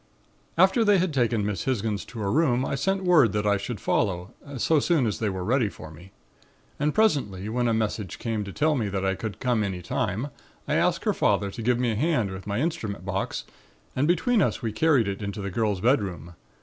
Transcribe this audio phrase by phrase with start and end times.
[0.57, 3.79] "After they had taken Miss Hisgins to her room I sent word that I should
[3.79, 6.11] follow, so soon as they were ready for me.
[6.79, 10.29] And presently, when a message came to tell me that I could come any time,
[10.67, 13.43] I asked her father to give me a hand with my instrument box
[13.95, 16.33] and between us we carried it into the girl's bedroom.